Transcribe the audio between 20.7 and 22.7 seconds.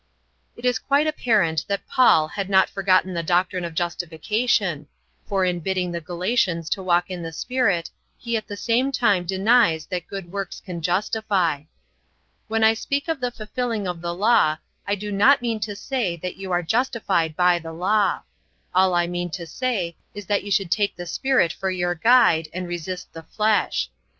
take the Spirit for your guide and